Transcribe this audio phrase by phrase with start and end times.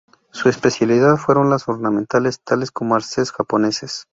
[0.31, 4.07] Su especialidad fueron las ornamentales, tales como arces japoneses.